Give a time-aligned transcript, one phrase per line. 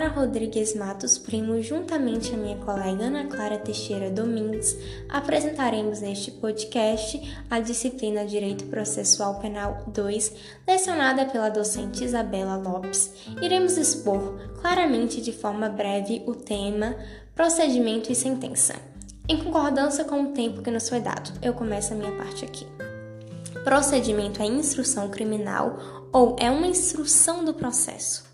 [0.00, 4.74] Clara Rodrigues Matos Primo, juntamente a minha colega Ana Clara Teixeira Domingues,
[5.10, 7.20] apresentaremos neste podcast
[7.50, 10.32] a disciplina Direito Processual Penal 2,
[10.66, 13.12] lecionada pela docente Isabela Lopes.
[13.42, 16.96] Iremos expor claramente de forma breve o tema
[17.34, 18.76] procedimento e sentença.
[19.28, 22.66] Em concordância com o tempo que nos foi dado, eu começo a minha parte aqui.
[23.64, 28.29] Procedimento é instrução criminal ou é uma instrução do processo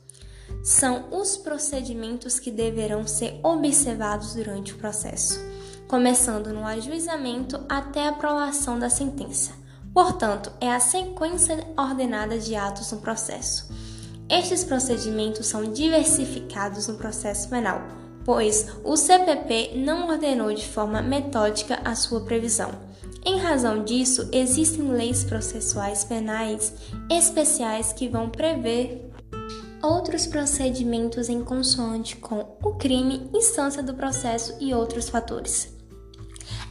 [0.63, 5.41] são os procedimentos que deverão ser observados durante o processo,
[5.87, 9.53] começando no ajuizamento até a aprovação da sentença.
[9.95, 13.73] Portanto, é a sequência ordenada de atos no processo.
[14.29, 17.81] Estes procedimentos são diversificados no processo penal,
[18.25, 22.73] pois o CPP não ordenou de forma metódica a sua previsão.
[23.25, 26.73] Em razão disso, existem leis processuais penais
[27.11, 29.06] especiais que vão prever
[29.87, 35.75] outros procedimentos em consoante com o crime, instância do processo e outros fatores.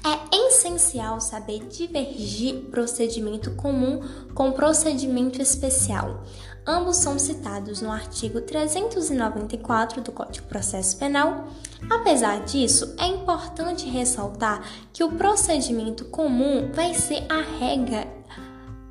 [0.06, 4.02] É essencial saber divergir procedimento comum
[4.36, 6.24] com procedimento especial.
[6.68, 11.48] Ambos são citados no artigo 394 do Código de Processo Penal.
[11.90, 18.08] Apesar disso, é importante ressaltar que o procedimento comum vai ser a regra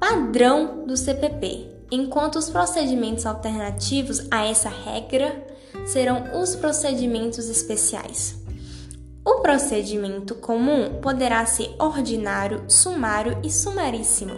[0.00, 5.46] padrão do CPP, enquanto os procedimentos alternativos a essa regra
[5.86, 8.42] serão os procedimentos especiais.
[9.24, 14.34] O procedimento comum poderá ser ordinário, sumário e sumaríssimo.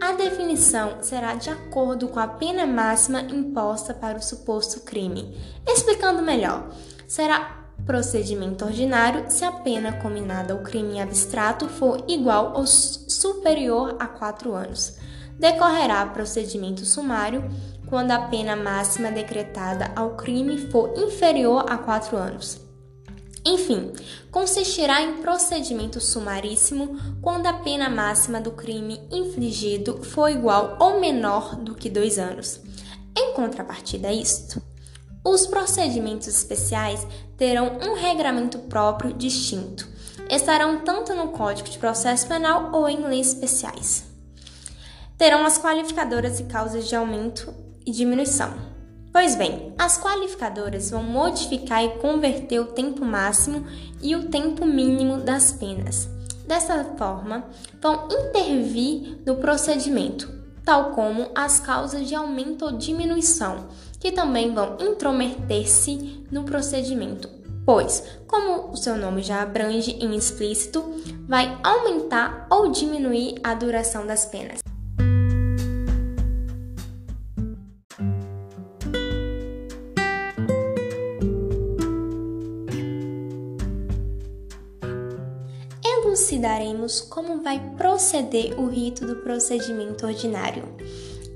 [0.00, 5.36] A definição será de acordo com a pena máxima imposta para o suposto crime.
[5.66, 6.70] Explicando melhor,
[7.06, 14.06] será procedimento ordinário se a pena combinada ao crime abstrato for igual ou superior a
[14.06, 15.01] 4 anos
[15.38, 17.44] decorrerá procedimento sumário
[17.92, 22.58] quando a pena máxima decretada ao crime for inferior a quatro anos.
[23.44, 23.92] Enfim,
[24.30, 31.56] consistirá em procedimento sumaríssimo quando a pena máxima do crime infligido for igual ou menor
[31.56, 32.60] do que dois anos.
[33.14, 34.62] Em contrapartida a isto,
[35.24, 39.86] os procedimentos especiais terão um regramento próprio distinto.
[40.30, 44.11] Estarão tanto no Código de Processo Penal ou em leis especiais
[45.22, 47.54] terão as qualificadoras e causas de aumento
[47.86, 48.54] e diminuição.
[49.12, 53.64] Pois bem, as qualificadoras vão modificar e converter o tempo máximo
[54.02, 56.08] e o tempo mínimo das penas.
[56.44, 57.44] Dessa forma,
[57.80, 60.28] vão intervir no procedimento,
[60.64, 63.68] tal como as causas de aumento ou diminuição,
[64.00, 67.30] que também vão intrometer-se no procedimento,
[67.64, 70.82] pois, como o seu nome já abrange em explícito,
[71.28, 74.61] vai aumentar ou diminuir a duração das penas.
[86.72, 90.64] Elucidaremos como vai proceder o rito do procedimento ordinário.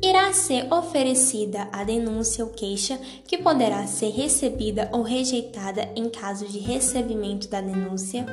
[0.03, 6.47] Irá ser oferecida a denúncia ou queixa, que poderá ser recebida ou rejeitada em caso
[6.47, 8.27] de recebimento da denúncia.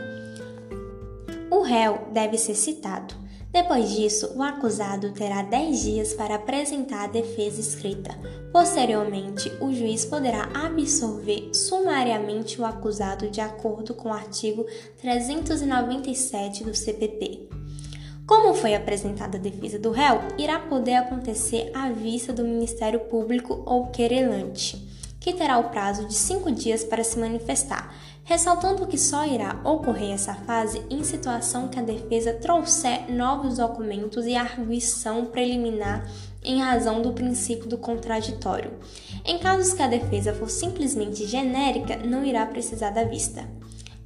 [1.49, 3.22] O réu deve ser citado.
[3.53, 8.09] Depois disso, o acusado terá 10 dias para apresentar a defesa escrita.
[8.51, 14.65] Posteriormente, o juiz poderá absolver sumariamente o acusado de acordo com o artigo
[14.99, 17.47] 397 do CPP.
[18.25, 23.61] Como foi apresentada a defesa do réu, irá poder acontecer à vista do Ministério Público
[23.67, 24.83] ou querelante,
[25.19, 27.93] que terá o prazo de cinco dias para se manifestar
[28.23, 34.25] ressaltando que só irá ocorrer essa fase em situação que a defesa trouxer novos documentos
[34.25, 36.09] e arguição preliminar
[36.41, 38.72] em razão do princípio do contraditório.
[39.25, 43.47] Em casos que a defesa for simplesmente genérica, não irá precisar da vista.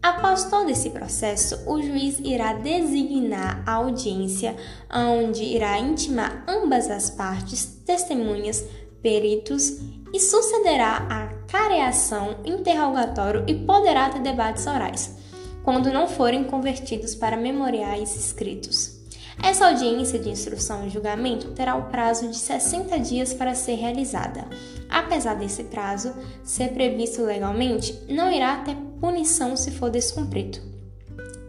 [0.01, 4.55] Após todo esse processo, o juiz irá designar a audiência,
[4.93, 8.63] onde irá intimar ambas as partes, testemunhas,
[9.01, 9.79] peritos
[10.13, 15.15] e sucederá a careação, interrogatório e poderá ter debates orais,
[15.63, 18.97] quando não forem convertidos para memoriais escritos.
[19.41, 24.47] Essa audiência de instrução e julgamento terá o prazo de 60 dias para ser realizada.
[24.89, 26.13] Apesar desse prazo
[26.43, 30.59] ser previsto legalmente, não irá ter punição se for descumprido.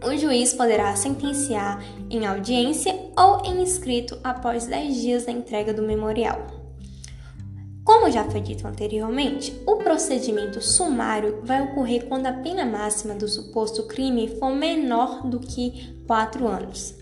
[0.05, 5.81] O juiz poderá sentenciar em audiência ou em escrito após 10 dias da entrega do
[5.81, 6.58] memorial.
[7.89, 13.27] Como já foi dito anteriormente, o procedimento sumário vai ocorrer quando a pena máxima do
[13.27, 16.93] suposto crime for menor do que 4 anos.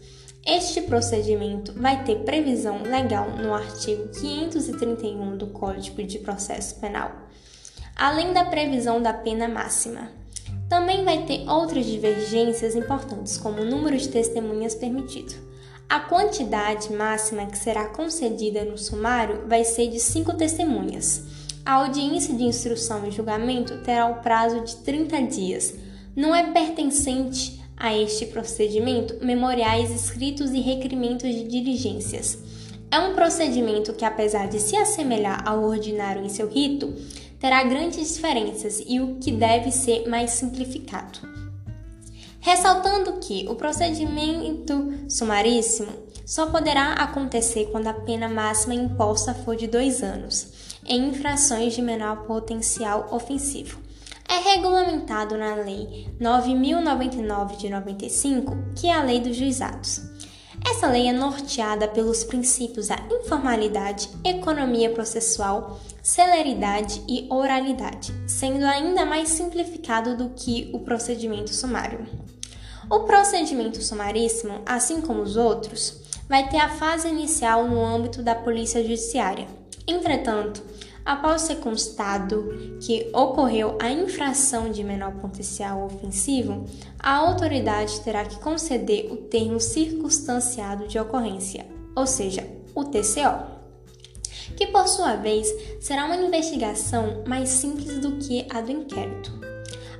[0.45, 7.11] Este procedimento vai ter previsão legal no artigo 531 do Código de Processo Penal.
[7.93, 10.09] além da previsão da pena máxima.
[10.69, 15.46] Também vai ter outras divergências importantes, como o número de testemunhas permitido.
[15.89, 21.23] A quantidade máxima que será concedida no sumário vai ser de cinco testemunhas.
[21.65, 25.73] A audiência de instrução e julgamento terá o prazo de 30 dias.
[26.13, 32.37] Não é pertencente a este procedimento memoriais escritos e requerimentos de diligências.
[32.91, 36.93] É um procedimento que, apesar de se assemelhar ao ordinário em seu rito,
[37.39, 41.36] terá grandes diferenças e o que deve ser mais simplificado.
[42.39, 45.91] Ressaltando que o procedimento sumaríssimo
[46.25, 51.81] só poderá acontecer quando a pena máxima imposta for de dois anos, em infrações de
[51.81, 53.79] menor potencial ofensivo.
[54.29, 60.01] É regulamentado na Lei 9099 de 95, que é a Lei dos Juizados.
[60.69, 69.05] Essa lei é norteada pelos princípios da informalidade, economia processual, celeridade e oralidade, sendo ainda
[69.05, 72.05] mais simplificado do que o procedimento sumário.
[72.89, 78.35] O procedimento sumaríssimo, assim como os outros, vai ter a fase inicial no âmbito da
[78.35, 79.47] Polícia Judiciária.
[79.87, 80.61] Entretanto,
[81.07, 86.65] após ser constado que ocorreu a infração de menor potencial ofensivo,
[86.99, 91.65] a autoridade terá que conceder o termo circunstanciado de ocorrência,
[91.95, 92.45] ou seja,
[92.75, 93.57] o TCO,
[94.57, 95.47] que por sua vez
[95.79, 99.31] será uma investigação mais simples do que a do inquérito.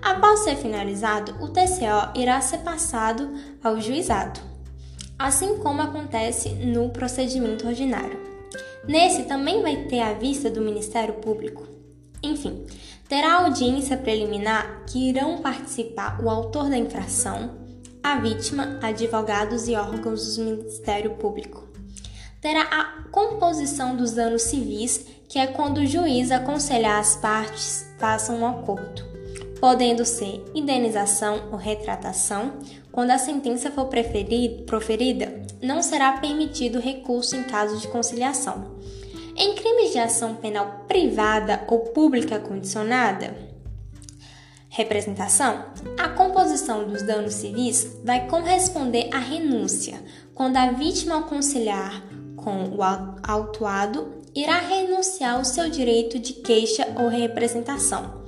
[0.02, 3.32] Após ser finalizado, o TCO irá ser passado
[3.64, 4.42] ao juizado,
[5.18, 8.27] assim como acontece no procedimento ordinário.
[8.88, 11.68] Nesse também vai ter a vista do Ministério Público.
[12.24, 12.66] Enfim,
[13.08, 17.58] terá audiência preliminar que irão participar o autor da infração,
[18.02, 21.68] a vítima, advogados e órgãos do Ministério Público.
[22.40, 28.40] Terá a composição dos danos civis, que é quando o juiz aconselhar as partes façam
[28.40, 29.04] um acordo,
[29.60, 32.54] podendo ser indenização ou retratação.
[32.92, 33.90] Quando a sentença for
[34.66, 38.77] proferida, não será permitido recurso em caso de conciliação.
[39.40, 43.38] Em crimes de ação penal privada ou pública condicionada,
[44.68, 45.64] representação,
[45.96, 50.04] a composição dos danos civis vai corresponder à renúncia,
[50.34, 52.04] quando a vítima conciliar
[52.36, 52.80] com o
[53.22, 58.24] autuado irá renunciar ao seu direito de queixa ou representação,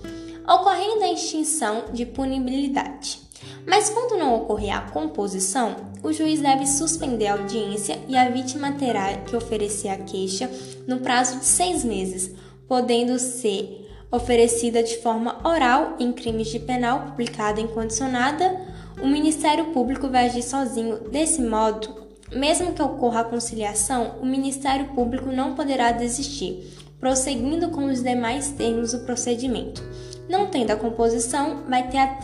[0.47, 3.28] ocorrendo a extinção de punibilidade.
[3.69, 8.71] Mas quando não ocorrer a composição, o juiz deve suspender a audiência e a vítima
[8.71, 10.49] terá que oferecer a queixa
[10.87, 12.31] no prazo de seis meses,
[12.67, 18.59] podendo ser oferecida de forma oral em crimes de penal publicada em condicionada.
[19.03, 21.07] O Ministério Público vai agir sozinho.
[21.11, 27.85] Desse modo, mesmo que ocorra a conciliação, o Ministério Público não poderá desistir, prosseguindo com
[27.85, 29.83] os demais termos do procedimento.
[30.27, 32.15] Não tendo a composição, vai ter a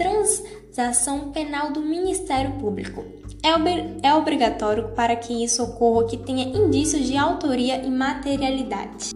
[0.76, 3.06] transação penal do Ministério Público.
[3.42, 3.70] É, ob
[4.04, 9.12] é obrigatório para que isso ocorra que tenha indícios de autoria e materialidade.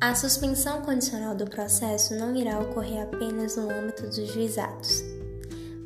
[0.00, 5.11] A suspensão condicional do processo não irá ocorrer apenas no âmbito dos juizados.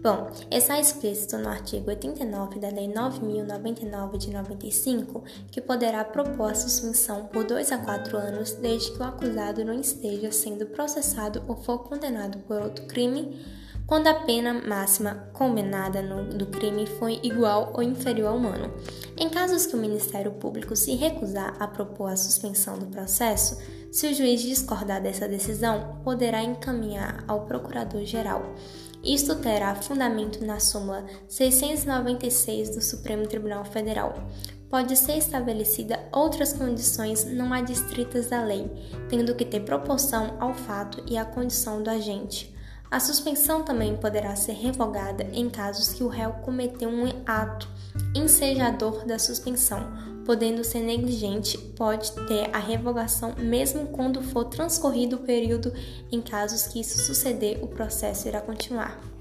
[0.03, 6.55] Bom, está explícito no artigo 89 da Lei 9099 de 95 que poderá propor a
[6.55, 11.57] suspensão por 2 a 4 anos desde que o acusado não esteja sendo processado ou
[11.57, 13.41] for condenado por outro crime
[13.87, 18.75] quando a pena máxima combinada no, do crime foi igual ou inferior ao ano.
[19.17, 23.59] Em casos que o Ministério Público se recusar a propor a suspensão do processo,
[23.93, 28.55] se o juiz discordar dessa decisão, poderá encaminhar ao Procurador-Geral.
[29.07, 34.15] Isto terá fundamento na súmula 696 do Supremo Tribunal Federal.
[34.69, 38.69] Pode ser estabelecida outras condições não adstritas da lei,
[39.09, 42.53] tendo que ter proporção ao fato e à condição do agente.
[42.91, 47.69] A suspensão também poderá ser revogada em casos que o réu cometeu um ato
[48.15, 49.81] ensejador da suspensão,
[50.25, 55.73] podendo ser negligente, pode ter a revogação mesmo quando for transcorrido o período.
[56.11, 59.16] Em casos que isso suceder, o processo irá continuar.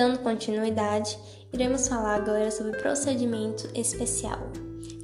[0.00, 1.18] Dando continuidade,
[1.52, 4.50] iremos falar agora sobre procedimento especial,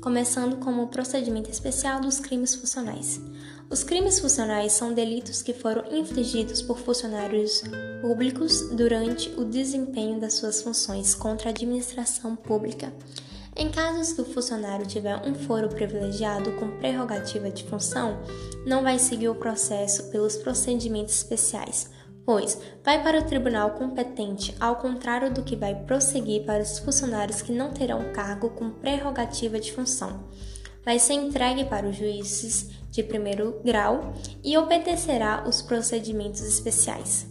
[0.00, 3.20] começando com o procedimento especial dos crimes funcionais.
[3.68, 7.62] Os crimes funcionais são delitos que foram infligidos por funcionários
[8.00, 12.90] públicos durante o desempenho das suas funções contra a administração pública.
[13.54, 18.18] Em casos que o funcionário tiver um foro privilegiado com prerrogativa de função,
[18.66, 21.90] não vai seguir o processo pelos procedimentos especiais,
[22.26, 27.40] pois vai para o tribunal competente, ao contrário do que vai prosseguir para os funcionários
[27.40, 30.24] que não terão cargo com prerrogativa de função.
[30.84, 37.28] Vai ser entregue para os juízes de primeiro grau e obedecerá os procedimentos especiais.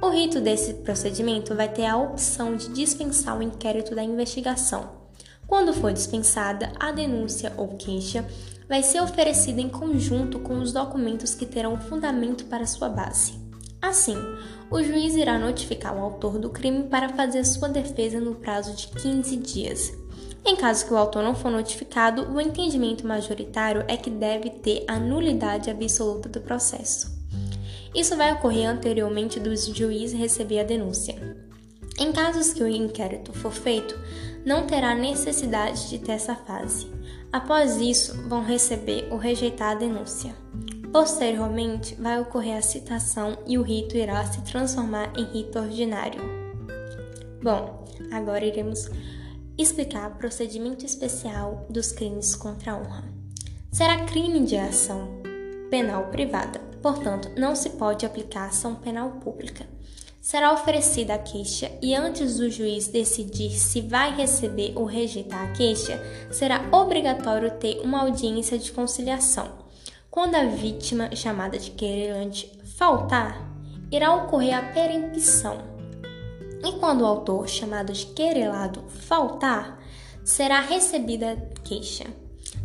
[0.00, 4.96] O rito desse procedimento vai ter a opção de dispensar o inquérito da investigação.
[5.48, 8.24] Quando for dispensada, a denúncia ou queixa
[8.68, 13.47] vai ser oferecida em conjunto com os documentos que terão fundamento para sua base.
[13.80, 14.16] Assim,
[14.70, 18.88] o juiz irá notificar o autor do crime para fazer sua defesa no prazo de
[18.88, 19.92] 15 dias.
[20.44, 24.84] Em caso que o autor não for notificado, o entendimento majoritário é que deve ter
[24.88, 27.16] a nulidade absoluta do processo.
[27.94, 31.14] Isso vai ocorrer anteriormente do juiz receber a denúncia.
[31.98, 33.98] Em casos que o inquérito for feito,
[34.44, 36.86] não terá necessidade de ter essa fase.
[37.32, 40.34] Após isso, vão receber ou rejeitar a denúncia.
[40.92, 46.22] Posteriormente, vai ocorrer a citação e o rito irá se transformar em rito ordinário.
[47.42, 48.90] Bom, agora iremos
[49.56, 53.04] explicar o procedimento especial dos crimes contra a honra.
[53.70, 55.08] Será crime de ação
[55.70, 59.66] penal privada portanto, não se pode aplicar ação penal pública.
[60.20, 65.52] Será oferecida a queixa e antes do juiz decidir se vai receber ou rejeitar a
[65.52, 69.67] queixa, será obrigatório ter uma audiência de conciliação.
[70.10, 73.40] Quando a vítima, chamada de querelante, faltar,
[73.90, 75.58] irá ocorrer a perempção.
[76.64, 79.78] E quando o autor, chamado de querelado, faltar,
[80.24, 82.06] será recebida queixa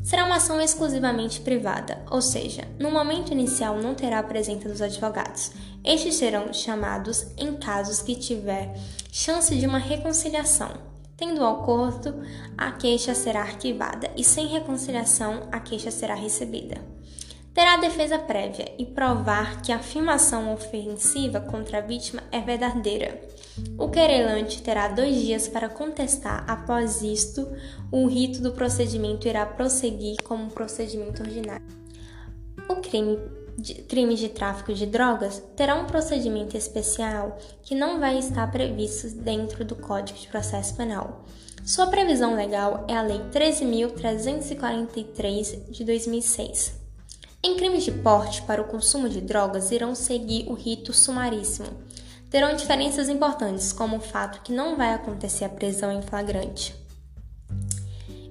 [0.03, 4.81] será uma ação exclusivamente privada, ou seja, no momento inicial não terá a presença dos
[4.81, 5.51] advogados.
[5.83, 8.75] Estes serão chamados em casos que tiver
[9.11, 10.71] chance de uma reconciliação.
[11.15, 12.21] Tendo acordo,
[12.57, 16.93] a queixa será arquivada e sem reconciliação, a queixa será recebida
[17.53, 23.21] terá defesa prévia e provar que a afirmação ofensiva contra a vítima é verdadeira.
[23.77, 26.43] O querelante terá dois dias para contestar.
[26.49, 27.47] Após isto,
[27.91, 31.67] o rito do procedimento irá prosseguir como um procedimento ordinário.
[32.67, 33.19] O crime
[33.57, 39.63] de, de tráfico de drogas terá um procedimento especial que não vai estar previsto dentro
[39.63, 41.23] do Código de Processo Penal.
[41.63, 46.82] Sua previsão legal é a Lei 13.343 de 2006.
[47.45, 51.67] Em crimes de porte para o consumo de drogas irão seguir o rito sumaríssimo.
[52.29, 56.73] Terão diferenças importantes, como o fato que não vai acontecer a prisão em flagrante.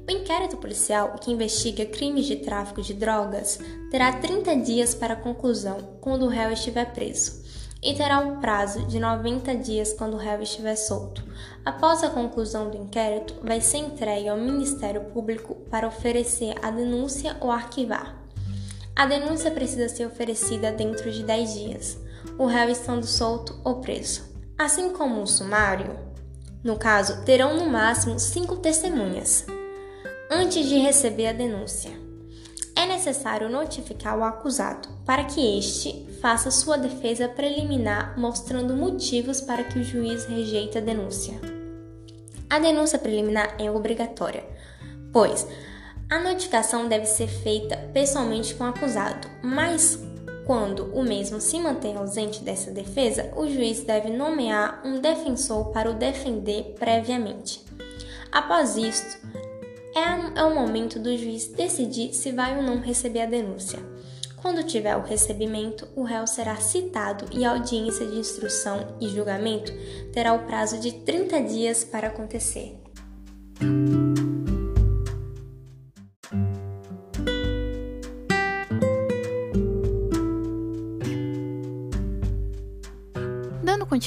[0.09, 3.59] O inquérito policial que investiga crimes de tráfico de drogas
[3.91, 7.43] terá 30 dias para conclusão quando o réu estiver preso
[7.83, 11.23] e terá um prazo de 90 dias quando o réu estiver solto.
[11.67, 17.37] Após a conclusão do inquérito, vai ser entregue ao Ministério Público para oferecer a denúncia
[17.41, 18.22] ou arquivar.
[18.95, 21.99] A denúncia precisa ser oferecida dentro de 10 dias,
[22.39, 24.31] o réu estando solto ou preso.
[24.59, 25.99] Assim como o sumário,
[26.63, 29.47] no caso, terão no máximo cinco testemunhas
[30.31, 31.91] antes de receber a denúncia.
[32.77, 39.65] É necessário notificar o acusado para que este faça sua defesa preliminar mostrando motivos para
[39.65, 41.35] que o juiz rejeite a denúncia.
[42.49, 44.45] A denúncia preliminar é obrigatória,
[45.13, 45.47] pois
[46.13, 49.99] a notificação deve ser feita pessoalmente com o acusado, mas
[50.45, 55.91] quando o mesmo se mantém ausente dessa defesa, o juiz deve nomear um defensor para
[55.91, 57.65] o defender previamente.
[58.31, 59.27] Após isto,
[59.97, 63.79] é, é o momento do juiz decidir se vai ou não receber a denúncia.
[64.37, 69.73] Quando tiver o recebimento, o réu será citado e a audiência de instrução e julgamento
[70.13, 72.77] terá o prazo de 30 dias para acontecer.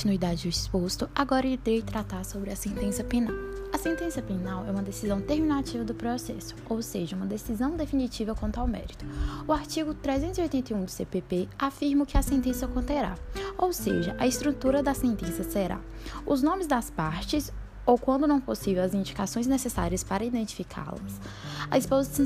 [0.06, 3.34] Continuidade ao exposto, agora irei tratar sobre a sentença penal.
[3.74, 8.60] A sentença penal é uma decisão terminativa do processo, ou seja, uma decisão definitiva quanto
[8.60, 9.04] ao mérito.
[9.48, 13.18] O artigo 381 do CPP afirma que a sentença conterá,
[13.58, 15.82] ou seja, a estrutura da sentença será
[16.24, 17.52] os nomes das partes
[17.84, 21.20] ou, quando não possível, as indicações necessárias para identificá-las,
[21.72, 22.26] a exposição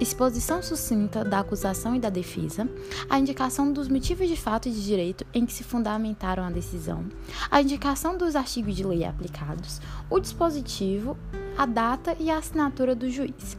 [0.00, 2.68] exposição sucinta da acusação e da defesa,
[3.08, 7.04] a indicação dos motivos de fato e de direito em que se fundamentaram a decisão,
[7.50, 9.80] a indicação dos artigos de lei aplicados,
[10.10, 11.16] o dispositivo,
[11.56, 13.56] a data e a assinatura do juiz.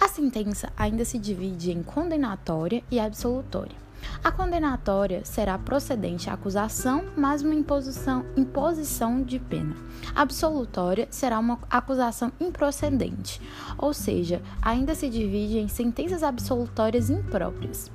[0.00, 3.85] A sentença ainda se divide em condenatória e absolutória.
[4.24, 9.76] A condenatória será procedente à acusação mais uma imposição, imposição de pena.
[10.14, 13.40] A absolutória será uma acusação improcedente,
[13.78, 17.90] ou seja, ainda se divide em sentenças absolutórias impróprias.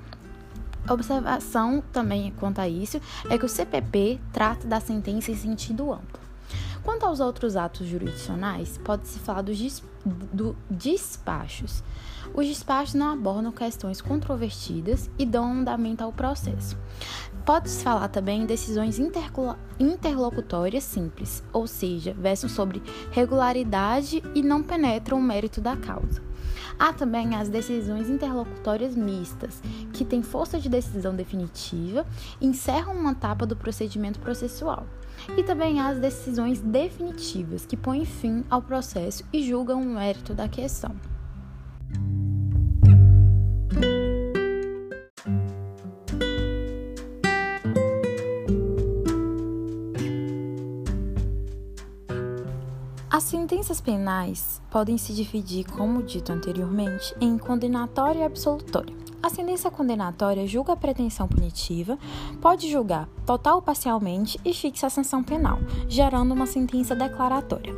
[0.90, 3.00] Observação também quanto a isso
[3.30, 6.21] é que o CPP trata da sentença em sentido amplo.
[6.84, 11.84] Quanto aos outros atos jurisdicionais, pode-se falar dos do despachos.
[12.34, 16.76] Os despachos não abordam questões controvertidas e dão andamento ao processo.
[17.46, 19.00] Pode-se falar também em decisões
[19.80, 26.22] interlocutórias simples, ou seja, versam sobre regularidade e não penetram o mérito da causa.
[26.80, 29.62] Há também as decisões interlocutórias mistas,
[29.94, 32.06] que têm força de decisão definitiva
[32.40, 34.88] e encerram uma etapa do procedimento processual.
[35.38, 40.48] E também as decisões definitivas, que põem fim ao processo e julgam o mérito da
[40.48, 40.96] questão.
[53.10, 58.96] As sentenças penais podem se dividir, como dito anteriormente, em condenatória e absolutória.
[59.24, 61.98] A sentença condenatória julga a pretensão punitiva,
[62.42, 67.76] pode julgar total ou parcialmente e fixa a sanção penal, gerando uma sentença declaratória.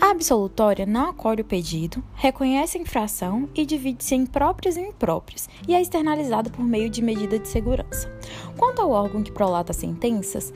[0.00, 5.50] A absolutória não acolhe o pedido, reconhece a infração e divide-se em próprias e impróprias,
[5.68, 8.10] e é externalizada por meio de medida de segurança.
[8.56, 10.50] Quanto ao órgão que prolata sentenças,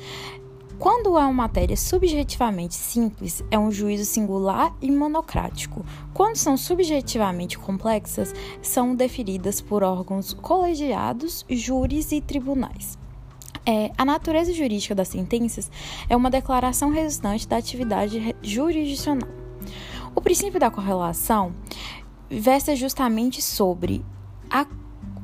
[0.84, 5.82] quando é uma matéria subjetivamente simples, é um juízo singular e monocrático.
[6.12, 12.98] Quando são subjetivamente complexas, são deferidas por órgãos colegiados, júris e tribunais.
[13.64, 15.70] É, a natureza jurídica das sentenças
[16.06, 19.30] é uma declaração resultante da atividade jurisdicional.
[20.14, 21.54] O princípio da correlação
[22.28, 24.04] versa justamente sobre
[24.50, 24.66] a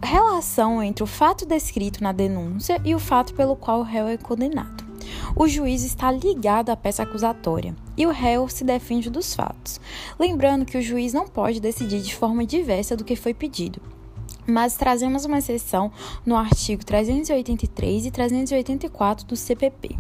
[0.02, 4.16] relação entre o fato descrito na denúncia e o fato pelo qual o réu é
[4.16, 4.89] condenado.
[5.36, 9.80] O juiz está ligado à peça acusatória e o réu se defende dos fatos.
[10.18, 13.80] Lembrando que o juiz não pode decidir de forma diversa do que foi pedido.
[14.46, 15.92] Mas trazemos uma exceção
[16.24, 19.96] no artigo 383 e 384 do CPP.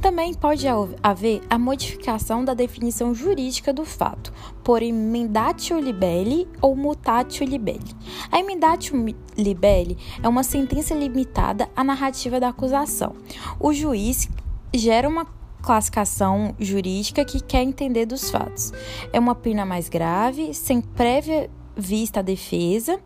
[0.00, 0.66] Também pode
[1.02, 4.32] haver a modificação da definição jurídica do fato,
[4.64, 7.94] por emendatio libelli ou mutatio libelli.
[8.32, 8.96] A emendatio
[9.36, 13.14] libelli é uma sentença limitada à narrativa da acusação.
[13.58, 14.28] O juiz
[14.74, 15.26] gera uma
[15.60, 18.72] classificação jurídica que quer entender dos fatos.
[19.12, 21.50] É uma pena mais grave, sem prévia
[21.80, 23.00] vista à defesa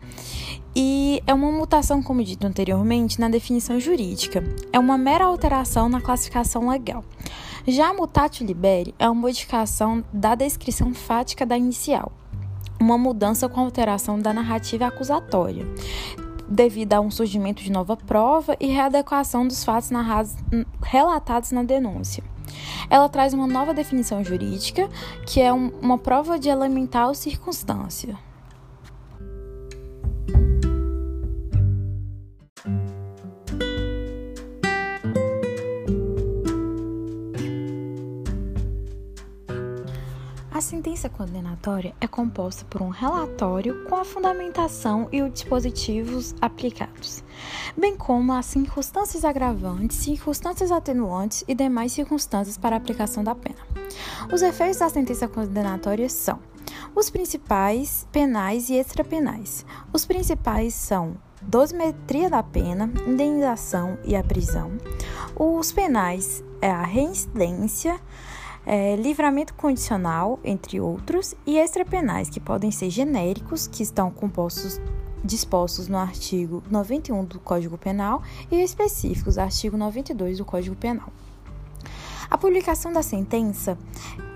[0.76, 4.42] e é uma mutação, como dito anteriormente, na definição jurídica.
[4.72, 7.04] É uma mera alteração na classificação legal.
[7.66, 12.12] Já a mutatio liberi é uma modificação da descrição fática da inicial,
[12.78, 15.64] uma mudança com alteração da narrativa acusatória,
[16.48, 20.34] devido a um surgimento de nova prova e readequação dos fatos narrados,
[20.82, 22.22] relatados na denúncia.
[22.90, 24.88] Ela traz uma nova definição jurídica,
[25.26, 28.18] que é um, uma prova de elemental circunstância.
[40.64, 47.22] Sentença condenatória é composta por um relatório com a fundamentação e os dispositivos aplicados,
[47.76, 53.58] bem como as circunstâncias agravantes, circunstâncias atenuantes e demais circunstâncias para a aplicação da pena.
[54.32, 56.38] Os efeitos da sentença condenatória são
[56.96, 59.66] os principais penais e extrapenais.
[59.92, 64.72] Os principais são dosimetria da pena, indenização e a prisão.
[65.36, 68.00] Os penais é a reincidência,
[68.66, 74.80] é, livramento condicional, entre outros, e extrapenais, que podem ser genéricos, que estão compostos
[75.24, 81.10] dispostos no artigo 91 do Código Penal e específicos, artigo 92 do Código Penal.
[82.30, 83.78] A publicação da sentença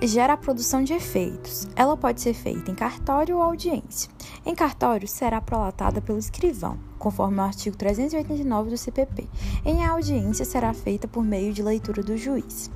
[0.02, 1.66] gera a produção de efeitos.
[1.74, 4.10] Ela pode ser feita em cartório ou audiência.
[4.44, 9.28] Em cartório, será prolatada pelo escrivão, conforme o artigo 389 do CPP.
[9.64, 12.70] Em audiência, será feita por meio de leitura do juiz.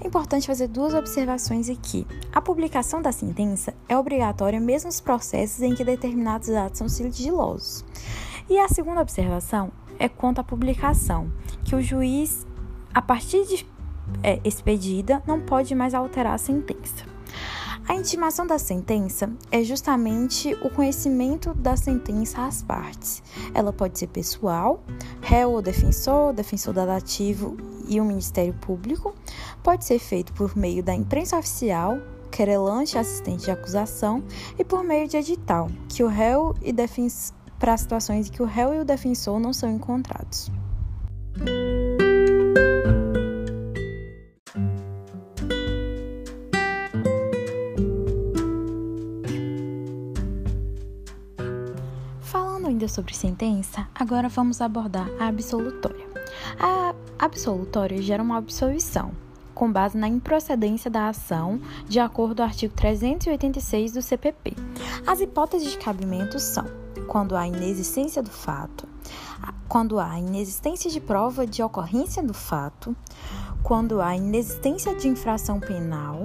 [0.00, 2.06] É importante fazer duas observações aqui.
[2.32, 7.84] A publicação da sentença é obrigatória mesmo nos processos em que determinados atos são sigilosos.
[8.48, 11.32] E a segunda observação é quanto à publicação,
[11.64, 12.46] que o juiz,
[12.92, 13.66] a partir de
[14.22, 17.04] é, expedida, não pode mais alterar a sentença.
[17.86, 23.22] A intimação da sentença é justamente o conhecimento da sentença às partes.
[23.52, 24.82] Ela pode ser pessoal,
[25.20, 29.14] réu ou defensor, defensor dativo e o Ministério Público.
[29.62, 31.98] Pode ser feito por meio da imprensa oficial,
[32.30, 34.24] querelante assistente de acusação
[34.58, 38.46] e por meio de edital, que o réu e defensor para situações em que o
[38.46, 40.50] réu e o defensor não são encontrados.
[52.64, 56.06] Falando ainda sobre sentença, agora vamos abordar a absolutória.
[56.58, 59.12] A absolutória gera uma absolvição,
[59.54, 64.56] com base na improcedência da ação, de acordo com o artigo 386 do CPP.
[65.06, 66.64] As hipóteses de cabimento são
[67.06, 68.88] quando há inexistência do fato,
[69.68, 72.96] quando há inexistência de prova de ocorrência do fato,
[73.62, 76.24] quando há inexistência de infração penal,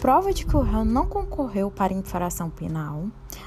[0.00, 3.04] prova de que o réu não concorreu para infração penal,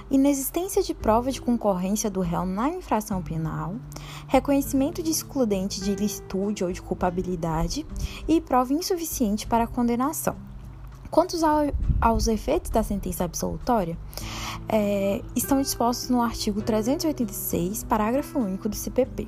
[0.10, 3.76] inexistência de prova de concorrência do réu na infração penal,
[4.28, 7.86] reconhecimento de excludente de ilicitude ou de culpabilidade
[8.28, 10.49] e prova insuficiente para a condenação.
[11.12, 13.98] Quanto ao, aos efeitos da sentença absolutória,
[14.68, 19.28] é, estão dispostos no artigo 386, parágrafo único do CPP.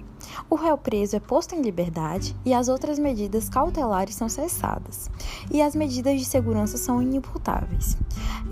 [0.50, 5.10] O réu preso é posto em liberdade e as outras medidas cautelares são cessadas,
[5.52, 7.98] e as medidas de segurança são inimputáveis.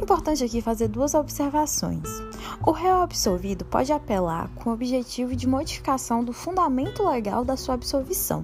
[0.02, 2.10] Importante aqui fazer duas observações.
[2.66, 7.76] O réu absolvido pode apelar com o objetivo de modificação do fundamento legal da sua
[7.76, 8.44] absolvição.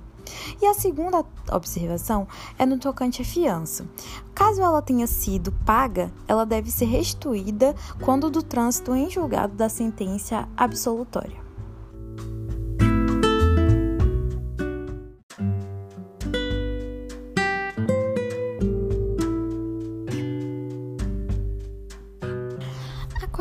[0.61, 3.87] E a segunda observação é no tocante à fiança.
[4.33, 9.69] Caso ela tenha sido paga, ela deve ser restituída quando do trânsito em julgado da
[9.69, 11.45] sentença absolutória.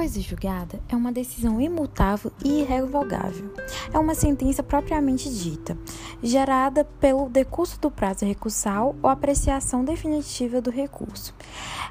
[0.05, 3.51] coisa julgada é uma decisão imutável e irrevogável.
[3.91, 5.79] É uma sentença propriamente dita,
[6.25, 11.35] gerada pelo decurso do prazo recursal ou apreciação definitiva do recurso.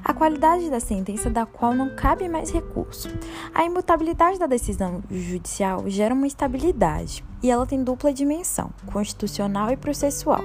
[0.03, 3.09] A qualidade da sentença da qual não cabe mais recurso.
[3.53, 9.77] A imutabilidade da decisão judicial gera uma estabilidade e ela tem dupla dimensão, constitucional e
[9.77, 10.41] processual.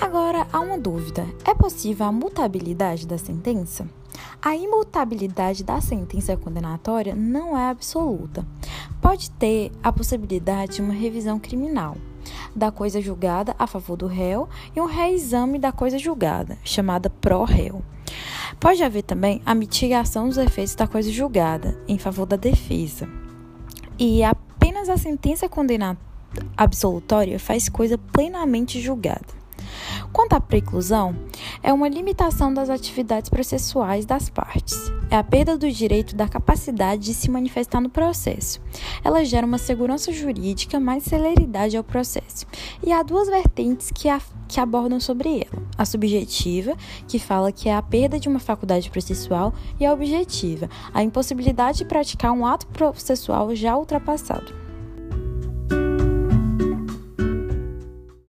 [0.00, 3.86] Agora, há uma dúvida: é possível a mutabilidade da sentença?
[4.40, 8.46] A imutabilidade da sentença condenatória não é absoluta.
[9.00, 11.96] Pode ter a possibilidade de uma revisão criminal
[12.54, 17.82] da coisa julgada a favor do réu e um reexame da coisa julgada, chamada pró-réu.
[18.60, 23.08] Pode haver também a mitigação dos efeitos da coisa julgada em favor da defesa.
[23.98, 26.14] E apenas a sentença condenatória
[26.56, 29.44] absolutória faz coisa plenamente julgada.
[30.12, 31.16] Quanto à preclusão,
[31.62, 34.76] é uma limitação das atividades processuais das partes.
[35.14, 38.60] É a perda do direito da capacidade de se manifestar no processo.
[39.04, 42.44] Ela gera uma segurança jurídica, mais celeridade ao processo.
[42.82, 47.68] E há duas vertentes que, a, que abordam sobre ela: a subjetiva, que fala que
[47.68, 52.44] é a perda de uma faculdade processual, e a objetiva, a impossibilidade de praticar um
[52.44, 54.63] ato processual já ultrapassado.